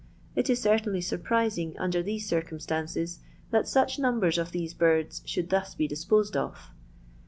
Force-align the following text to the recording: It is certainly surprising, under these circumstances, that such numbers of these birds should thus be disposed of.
It 0.35 0.49
is 0.49 0.59
certainly 0.59 1.01
surprising, 1.01 1.77
under 1.77 2.01
these 2.01 2.27
circumstances, 2.27 3.19
that 3.51 3.67
such 3.67 3.99
numbers 3.99 4.39
of 4.39 4.51
these 4.51 4.73
birds 4.73 5.21
should 5.27 5.51
thus 5.51 5.75
be 5.75 5.87
disposed 5.87 6.35
of. 6.35 6.71